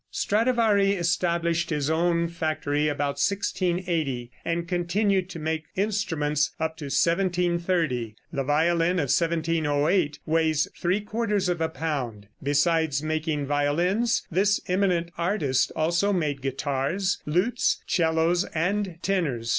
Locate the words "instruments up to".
5.75-6.85